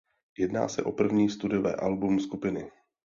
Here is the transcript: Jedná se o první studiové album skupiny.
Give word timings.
Jedná 0.37 0.67
se 0.67 0.83
o 0.83 0.91
první 0.91 1.29
studiové 1.29 1.75
album 1.75 2.19
skupiny. 2.19 2.71